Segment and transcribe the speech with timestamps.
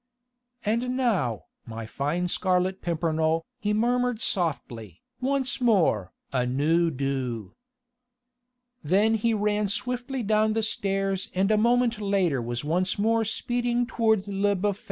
[0.65, 7.51] "And now, my fine Scarlet Pimpernel," he murmured softly, "once more à nous deux."
[8.83, 13.85] Then he ran swiftly down the stairs and a moment later was once more speeding
[13.85, 14.79] toward Le Bouffay.